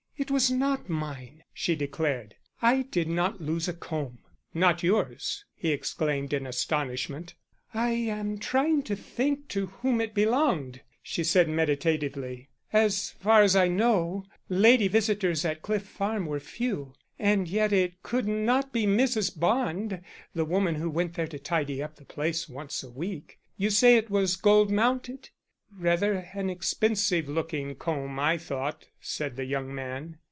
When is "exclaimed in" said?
5.71-6.45